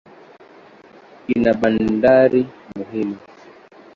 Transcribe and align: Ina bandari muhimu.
Ina 1.33 1.51
bandari 1.59 2.41
muhimu. 2.75 3.17